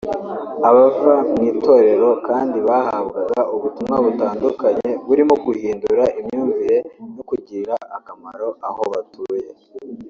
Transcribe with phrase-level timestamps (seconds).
[0.69, 6.77] Abava mu itorero kandi bahabwaga ubutumwa butandukanye burimo guhindura imyumvire
[7.15, 9.49] no kugirira akamaro aho batuye